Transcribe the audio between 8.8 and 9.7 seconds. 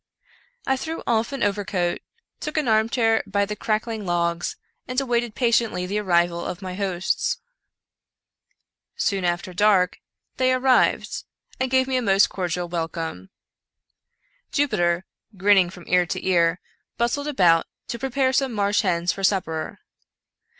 Soon after